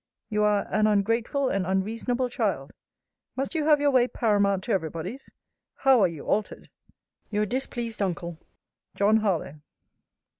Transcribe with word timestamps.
You 0.31 0.41
are 0.45 0.65
an 0.73 0.87
ungrateful 0.87 1.49
and 1.49 1.63
unreasonable 1.63 2.27
child: 2.27 2.73
Must 3.35 3.53
you 3.53 3.65
have 3.65 3.79
your 3.79 3.91
way 3.91 4.07
paramount 4.07 4.63
to 4.63 4.71
every 4.71 4.89
body's? 4.89 5.29
How 5.75 6.01
are 6.01 6.07
you 6.07 6.25
altered. 6.25 6.71
Your 7.29 7.45
displeased 7.45 8.01
uncle, 8.01 8.39
JOHN 8.95 9.17
HARLOWE. 9.17 9.61